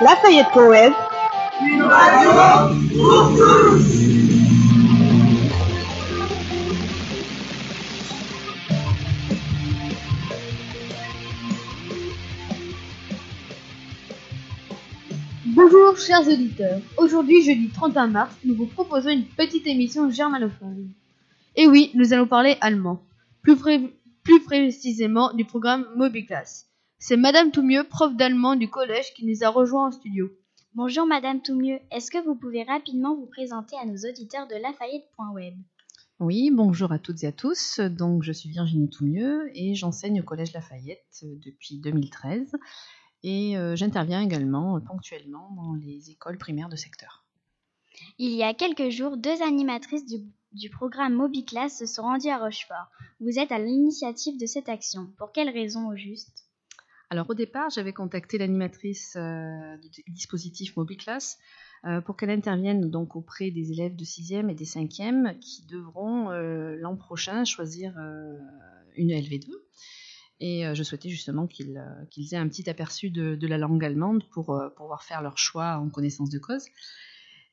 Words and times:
Lafayette 0.00 0.46
tous. 0.52 0.92
Bonjour 15.46 15.96
chers 15.96 16.26
auditeurs, 16.26 16.80
aujourd'hui 16.96 17.42
jeudi 17.44 17.68
31 17.68 18.08
mars, 18.08 18.34
nous 18.44 18.56
vous 18.56 18.66
proposons 18.66 19.10
une 19.10 19.24
petite 19.24 19.68
émission 19.68 20.10
germanophone. 20.10 20.88
Et 21.54 21.68
oui, 21.68 21.92
nous 21.94 22.12
allons 22.12 22.26
parler 22.26 22.56
allemand, 22.60 23.00
plus, 23.42 23.56
plus 24.24 24.42
précisément 24.42 25.32
du 25.34 25.44
programme 25.44 25.86
Mobiclass. 25.94 26.66
C'est 27.06 27.18
Madame 27.18 27.50
Toumieux, 27.50 27.84
prof 27.84 28.16
d'allemand 28.16 28.56
du 28.56 28.70
collège, 28.70 29.12
qui 29.12 29.26
nous 29.26 29.44
a 29.44 29.50
rejoint 29.50 29.88
en 29.88 29.90
studio. 29.90 30.30
Bonjour 30.72 31.06
Madame 31.06 31.42
Toumieux, 31.42 31.78
est-ce 31.90 32.10
que 32.10 32.24
vous 32.24 32.34
pouvez 32.34 32.62
rapidement 32.62 33.14
vous 33.14 33.26
présenter 33.26 33.76
à 33.76 33.84
nos 33.84 34.08
auditeurs 34.08 34.48
de 34.48 34.54
Lafayette.web 34.54 35.52
Oui, 36.18 36.50
bonjour 36.50 36.92
à 36.92 36.98
toutes 36.98 37.22
et 37.22 37.26
à 37.26 37.32
tous. 37.32 37.78
Donc 37.78 38.22
je 38.22 38.32
suis 38.32 38.48
Virginie 38.48 38.88
Toumieux 38.88 39.50
et 39.52 39.74
j'enseigne 39.74 40.22
au 40.22 40.24
collège 40.24 40.54
Lafayette 40.54 41.26
depuis 41.44 41.76
2013 41.76 42.52
et 43.22 43.58
euh, 43.58 43.76
j'interviens 43.76 44.22
également 44.22 44.78
euh, 44.78 44.80
ponctuellement 44.80 45.50
dans 45.56 45.74
les 45.74 46.08
écoles 46.08 46.38
primaires 46.38 46.70
de 46.70 46.76
secteur. 46.76 47.26
Il 48.16 48.30
y 48.30 48.44
a 48.44 48.54
quelques 48.54 48.88
jours, 48.88 49.18
deux 49.18 49.42
animatrices 49.42 50.06
du, 50.06 50.24
du 50.52 50.70
programme 50.70 51.12
Mobiclass 51.12 51.68
se 51.68 51.84
sont 51.84 52.00
rendues 52.00 52.30
à 52.30 52.38
Rochefort. 52.38 52.88
Vous 53.20 53.38
êtes 53.38 53.52
à 53.52 53.58
l'initiative 53.58 54.40
de 54.40 54.46
cette 54.46 54.70
action. 54.70 55.12
Pour 55.18 55.32
quelles 55.32 55.50
raisons 55.50 55.88
au 55.88 55.96
juste? 55.96 56.44
Alors 57.14 57.30
au 57.30 57.34
départ, 57.34 57.70
j'avais 57.70 57.92
contacté 57.92 58.38
l'animatrice 58.38 59.14
euh, 59.16 59.76
du 59.76 60.02
dispositif 60.08 60.76
Mobiclass 60.76 61.38
euh, 61.84 62.00
pour 62.00 62.16
qu'elle 62.16 62.30
intervienne 62.30 62.90
donc 62.90 63.14
auprès 63.14 63.52
des 63.52 63.70
élèves 63.70 63.94
de 63.94 64.04
6e 64.04 64.50
et 64.50 64.54
des 64.56 64.64
5e 64.64 65.38
qui 65.38 65.64
devront 65.66 66.32
euh, 66.32 66.74
l'an 66.74 66.96
prochain 66.96 67.44
choisir 67.44 67.94
une 68.96 69.12
LV2. 69.12 69.46
Et 70.40 70.64
je 70.74 70.82
souhaitais 70.82 71.08
justement 71.08 71.46
qu'ils 71.46 71.78
aient 72.32 72.36
un 72.36 72.48
petit 72.48 72.68
aperçu 72.68 73.10
de, 73.10 73.46
la 73.46 73.58
langue 73.58 73.84
allemande 73.84 74.24
pour 74.32 74.60
pouvoir 74.76 75.04
faire 75.04 75.22
leur 75.22 75.38
choix 75.38 75.78
en 75.78 75.90
connaissance 75.90 76.30
de 76.30 76.40
cause. 76.40 76.66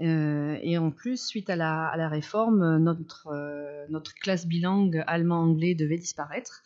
et 0.00 0.76
en 0.76 0.90
plus, 0.90 1.26
suite 1.26 1.48
à 1.48 1.56
la, 1.56 2.08
réforme, 2.10 2.76
notre 2.78 4.14
classe 4.20 4.46
bilingue 4.46 5.02
allemand-anglais 5.06 5.74
devait 5.74 5.96
disparaître. 5.96 6.62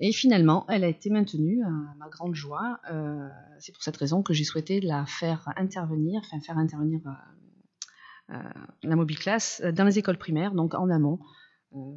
Et 0.00 0.12
finalement, 0.12 0.64
elle 0.68 0.84
a 0.84 0.88
été 0.88 1.10
maintenue, 1.10 1.62
à 1.64 1.70
ma 1.98 2.08
grande 2.08 2.34
joie. 2.34 2.78
Euh, 2.90 3.28
c'est 3.58 3.72
pour 3.72 3.82
cette 3.82 3.96
raison 3.96 4.22
que 4.22 4.32
j'ai 4.32 4.44
souhaité 4.44 4.80
la 4.80 5.04
faire 5.06 5.48
intervenir, 5.56 6.20
enfin 6.24 6.40
faire 6.40 6.56
intervenir 6.56 7.00
euh, 7.06 8.34
euh, 8.34 8.42
la 8.84 8.94
mobile 8.94 9.18
class 9.18 9.60
dans 9.60 9.84
les 9.84 9.98
écoles 9.98 10.18
primaires, 10.18 10.52
donc 10.52 10.74
en 10.74 10.88
amont. 10.90 11.18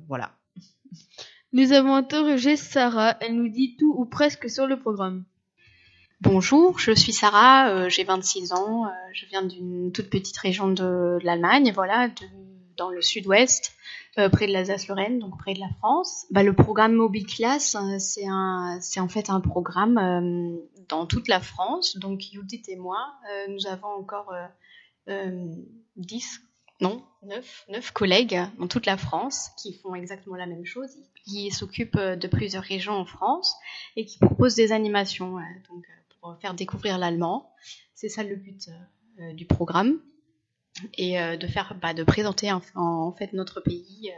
voilà. 0.07 0.31
Nous 1.53 1.73
avons 1.73 1.93
interrogé 1.93 2.55
Sarah, 2.55 3.17
elle 3.19 3.35
nous 3.35 3.49
dit 3.49 3.75
tout 3.77 3.93
ou 3.95 4.05
presque 4.05 4.49
sur 4.49 4.67
le 4.67 4.79
programme. 4.79 5.25
Bonjour, 6.21 6.79
je 6.79 6.91
suis 6.91 7.11
Sarah, 7.11 7.89
j'ai 7.89 8.03
26 8.03 8.53
ans, 8.53 8.85
je 9.11 9.25
viens 9.25 9.43
d'une 9.43 9.91
toute 9.91 10.09
petite 10.09 10.37
région 10.37 10.71
de, 10.71 11.17
l'Allemagne, 11.23 11.71
voilà, 11.73 12.09
dans 12.77 12.89
le 12.89 13.01
sud-ouest. 13.01 13.73
Euh, 14.17 14.27
près 14.27 14.45
de 14.45 14.51
l'Alsace-Lorraine, 14.51 15.19
donc 15.19 15.37
près 15.37 15.53
de 15.53 15.61
la 15.61 15.69
France. 15.79 16.25
Bah, 16.31 16.43
le 16.43 16.51
programme 16.51 16.93
Mobile 16.93 17.25
Class, 17.25 17.75
euh, 17.75 17.97
c'est 17.97 18.99
en 18.99 19.07
fait 19.07 19.29
un 19.29 19.39
programme 19.39 19.97
euh, 19.97 20.57
dans 20.89 21.05
toute 21.05 21.29
la 21.29 21.39
France. 21.39 21.95
Donc 21.95 22.19
Judith 22.19 22.67
et 22.67 22.75
moi, 22.75 23.13
nous 23.47 23.67
avons 23.67 23.87
encore 23.87 24.33
10, 25.07 26.41
non, 26.81 27.01
9, 27.23 27.65
9 27.69 27.91
collègues 27.91 28.41
dans 28.59 28.67
toute 28.67 28.85
la 28.85 28.97
France 28.97 29.51
qui 29.57 29.73
font 29.75 29.95
exactement 29.95 30.35
la 30.35 30.45
même 30.45 30.65
chose, 30.65 30.89
qui 31.23 31.49
s'occupent 31.49 31.97
de 31.97 32.27
plusieurs 32.27 32.63
régions 32.63 32.93
en 32.93 33.05
France 33.05 33.55
et 33.95 34.05
qui 34.05 34.19
proposent 34.19 34.55
des 34.55 34.73
animations 34.73 35.37
pour 36.19 36.37
faire 36.41 36.53
découvrir 36.53 36.97
l'allemand. 36.97 37.53
C'est 37.95 38.09
ça 38.09 38.23
le 38.23 38.35
but 38.35 38.69
du 39.33 39.45
programme 39.45 40.01
et 40.97 41.19
euh, 41.19 41.37
de 41.37 41.47
faire 41.47 41.75
bah, 41.81 41.93
de 41.93 42.03
présenter 42.03 42.51
en, 42.75 43.11
fait 43.11 43.33
notre 43.33 43.61
pays 43.61 44.11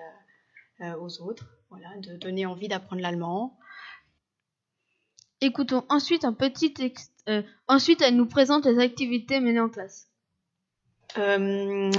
euh, 0.82 0.86
euh, 0.86 0.96
aux 1.00 1.22
autres, 1.22 1.46
voilà, 1.70 1.88
de 1.98 2.18
donner 2.18 2.46
envie 2.46 2.68
d'apprendre 2.68 3.02
l'allemand. 3.02 3.58
Écoutons 5.42 5.84
ensuite 5.90 6.24
un 6.24 6.34
petit 6.34 6.74
texte. 6.74 7.12
ensuite, 7.68 8.02
elle 8.02 8.16
nous 8.16 8.26
présente 8.26 8.66
les 8.66 8.80
activités 8.80 9.42
menées 9.42 9.60
en 9.60 9.70
classe. 9.70 10.08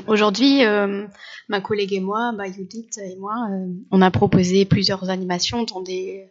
Aujourd'hui, 0.08 0.62
ma 1.48 1.60
collègue 1.60 1.92
et 1.92 2.00
moi, 2.00 2.32
bah, 2.32 2.50
Judith 2.50 2.98
et 2.98 3.16
moi, 3.16 3.34
on 3.90 4.00
a 4.00 4.10
proposé 4.10 4.64
plusieurs 4.64 5.10
animations 5.10 5.64
dans 5.64 5.82
des, 5.82 6.30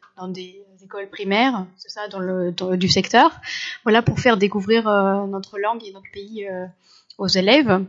écoles 0.83 1.09
primaires, 1.09 1.67
c'est 1.77 1.89
ça, 1.89 2.07
dans 2.07 2.19
le 2.19 2.51
du 2.75 2.89
secteur, 2.89 3.39
voilà, 3.83 4.01
pour 4.01 4.19
faire 4.19 4.37
découvrir 4.37 4.85
notre 5.27 5.59
langue 5.59 5.85
et 5.85 5.93
notre 5.93 6.11
pays 6.11 6.47
aux 7.19 7.27
élèves 7.27 7.85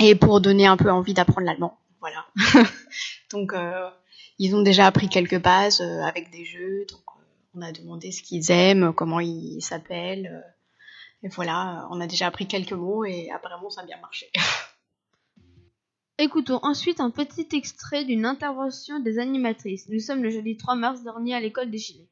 et 0.00 0.14
pour 0.14 0.40
donner 0.40 0.66
un 0.66 0.76
peu 0.76 0.90
envie 0.90 1.14
d'apprendre 1.14 1.46
l'allemand. 1.46 1.78
Voilà. 2.00 2.26
donc, 3.30 3.52
euh, 3.52 3.90
ils 4.38 4.54
ont 4.54 4.62
déjà 4.62 4.86
appris 4.86 5.08
quelques 5.08 5.40
bases 5.40 5.80
euh, 5.80 6.02
avec 6.02 6.30
des 6.30 6.44
jeux. 6.44 6.86
Donc, 6.88 7.00
euh, 7.08 7.22
on 7.54 7.62
a 7.62 7.72
demandé 7.72 8.12
ce 8.12 8.22
qu'ils 8.22 8.50
aiment, 8.50 8.92
comment 8.92 9.20
ils 9.20 9.60
s'appellent. 9.60 10.44
et 11.22 11.28
voilà, 11.28 11.88
on 11.90 12.00
a 12.00 12.06
déjà 12.06 12.26
appris 12.26 12.46
quelques 12.46 12.72
mots 12.72 13.04
et 13.04 13.30
apparemment 13.30 13.70
ça 13.70 13.82
a 13.82 13.84
bien 13.84 13.98
marché. 14.00 14.30
Écoutons 16.20 16.58
ensuite 16.62 17.00
un 17.00 17.10
petit 17.10 17.46
extrait 17.52 18.04
d'une 18.04 18.26
intervention 18.26 18.98
des 18.98 19.20
animatrices. 19.20 19.88
Nous 19.88 20.00
sommes 20.00 20.22
le 20.22 20.30
jeudi 20.30 20.56
3 20.56 20.74
mars 20.74 21.02
dernier 21.04 21.34
à 21.34 21.40
l'école 21.40 21.70
des 21.70 21.78
Chilés. 21.78 22.08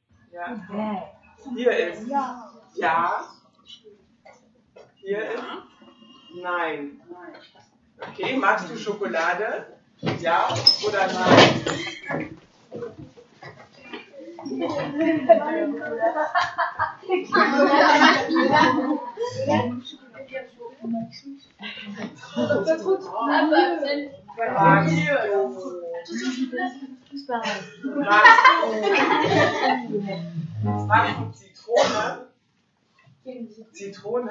Okay, 7.98 8.36
magst 8.36 8.68
du 8.70 8.76
Schokolade? 8.76 9.66
Ja 10.20 10.48
oder 10.86 11.06
nein? 11.06 12.36
Magst 30.86 31.18
du 31.18 31.32
Zitrone? 31.32 32.25
Zitrone? 33.26 34.30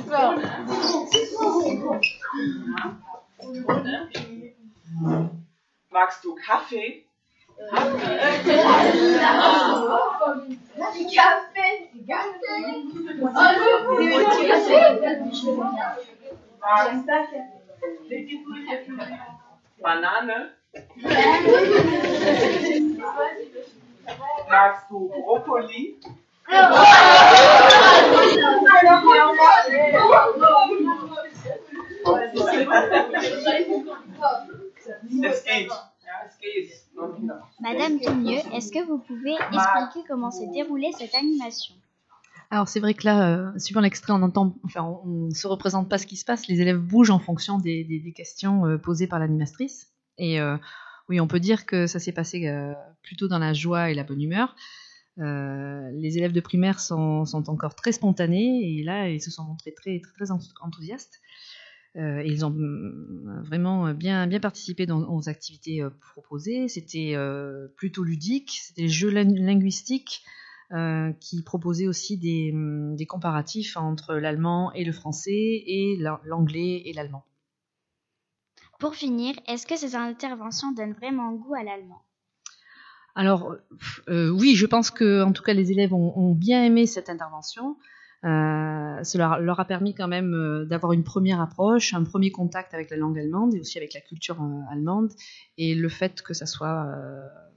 Zitrone. 0.00 0.42
Magst 5.90 6.24
du 6.24 6.34
Kaffee? 6.34 7.06
Kaffee. 11.14 11.90
Banane? 19.80 20.50
Magst 24.48 24.90
du 24.90 25.08
Brokkoli? 25.08 26.00
Madame 37.60 38.00
Toumieux, 38.00 38.40
est-ce 38.52 38.70
que 38.72 38.84
vous 38.86 38.98
pouvez 38.98 39.32
expliquer 39.32 40.06
comment 40.08 40.30
s'est 40.30 40.48
déroulée 40.52 40.92
cette 40.96 41.14
animation 41.14 41.74
alors 42.50 42.68
c'est 42.68 42.78
vrai 42.78 42.94
que 42.94 43.04
là, 43.04 43.36
euh, 43.36 43.58
suivant 43.58 43.80
l'extrait, 43.80 44.12
on 44.12 44.22
entend, 44.22 44.54
enfin, 44.64 44.82
on, 44.82 45.26
ne 45.26 45.34
se 45.34 45.48
représente 45.48 45.88
pas 45.88 45.98
ce 45.98 46.06
qui 46.06 46.16
se 46.16 46.24
passe. 46.24 46.46
Les 46.46 46.60
élèves 46.60 46.78
bougent 46.78 47.10
en 47.10 47.18
fonction 47.18 47.58
des, 47.58 48.12
questions 48.14 48.64
euh, 48.66 48.78
posées 48.78 49.08
par 49.08 49.18
l'animatrice. 49.18 49.88
Et 50.18 50.40
euh, 50.40 50.56
oui, 51.08 51.20
on 51.20 51.26
peut 51.26 51.40
dire 51.40 51.66
que 51.66 51.88
ça 51.88 51.98
s'est 51.98 52.12
passé 52.12 52.48
plutôt 53.02 53.26
dans 53.26 53.40
la 53.40 53.54
joie 53.54 53.90
et 53.90 53.94
la 53.94 54.04
bonne 54.04 54.22
humeur. 54.22 54.54
Euh, 55.20 55.90
les 55.92 56.18
élèves 56.18 56.32
de 56.32 56.40
primaire 56.40 56.80
sont, 56.80 57.24
encore 57.46 57.74
très 57.74 57.92
spontanés 57.92 58.78
et 58.78 58.82
là, 58.82 59.08
ils 59.08 59.22
se 59.22 59.30
sont 59.30 59.44
montrés 59.44 59.72
très, 59.72 60.00
très, 60.00 60.30
enthousiastes. 60.30 61.20
Euh, 61.96 62.22
ils 62.24 62.44
ont 62.44 62.50
mm, 62.50 63.42
vraiment 63.44 63.94
bien, 63.94 64.26
bien 64.26 64.40
participé 64.40 64.86
dans, 64.86 65.08
aux 65.08 65.28
activités 65.28 65.82
euh, 65.82 65.90
proposées. 66.00 66.68
C'était 66.68 67.16
plutôt 67.76 68.02
ludique, 68.02 68.58
c'était 68.60 68.82
des 68.82 68.88
jeux 68.88 69.10
linguistiques 69.10 70.24
qui 71.20 71.42
proposait 71.42 71.86
aussi 71.86 72.18
des, 72.18 73.06
comparatifs 73.06 73.76
entre 73.76 74.14
l'allemand 74.14 74.72
et 74.72 74.84
le 74.84 74.90
français 74.90 75.30
et 75.66 75.96
la- 76.00 76.20
l'anglais 76.24 76.82
et 76.86 76.92
l'allemand. 76.92 77.24
Pour 78.80 78.96
finir, 78.96 79.34
est-ce 79.46 79.66
que 79.66 79.76
ces 79.76 79.94
interventions 79.94 80.72
donnent 80.72 80.94
vraiment 80.94 81.32
goût 81.32 81.54
à 81.54 81.62
l'allemand? 81.62 82.02
Alors 83.14 83.54
euh, 84.08 84.28
oui, 84.30 84.54
je 84.56 84.66
pense 84.66 84.90
que 84.90 85.22
en 85.22 85.32
tout 85.32 85.42
cas 85.42 85.54
les 85.54 85.70
élèves 85.70 85.94
ont, 85.94 86.34
bien 86.34 86.64
aimé 86.64 86.86
cette 86.86 87.08
intervention. 87.08 87.76
Euh, 88.24 89.04
cela 89.04 89.38
leur 89.38 89.60
a 89.60 89.66
permis 89.66 89.94
quand 89.94 90.08
même 90.08 90.32
euh, 90.34 90.64
d'avoir 90.64 90.92
une 90.92 91.04
première 91.04 91.40
approche, 91.40 91.92
un 91.92 92.04
premier 92.04 92.30
contact 92.30 92.72
avec 92.72 92.90
la 92.90 92.96
langue 92.96 93.18
allemande 93.18 93.54
et 93.54 93.60
aussi 93.60 93.78
avec 93.78 93.92
la 93.94 94.00
culture 94.00 94.42
allemande. 94.70 95.12
Et 95.58 95.74
le 95.74 95.88
fait 95.88 96.22
que 96.22 96.34
ça 96.34 96.46
soit 96.46 96.88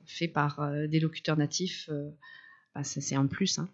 fait 0.06 0.28
par 0.28 0.62
des 0.88 1.00
locuteurs 1.00 1.38
natifs, 1.38 1.90
bah, 2.76 2.84
c'est 2.84 3.02
c'est 3.02 3.16
un 3.16 3.26
plus. 3.26 3.60
hein. 3.60 3.68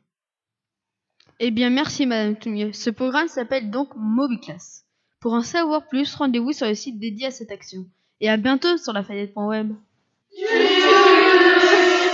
Eh 1.40 1.52
bien, 1.52 1.70
merci 1.70 2.06
Madame 2.06 2.38
Toumieux. 2.38 2.74
Ce 2.74 2.90
programme 2.90 3.28
s'appelle 3.28 3.70
donc 3.72 3.90
Mobiclass. 3.98 4.86
Pour 5.20 5.34
en 5.34 5.42
savoir 5.42 5.88
plus, 5.88 6.16
rendez-vous 6.16 6.54
sur 6.54 6.68
le 6.68 6.76
site 6.76 7.00
dédié 7.00 7.28
à 7.28 7.32
cette 7.32 7.52
action. 7.52 7.86
Et 8.22 8.30
à 8.30 8.38
bientôt 8.38 8.78
sur 8.78 8.94
la 8.94 9.04
Fayette.web. 9.04 9.74
You. 10.36 12.10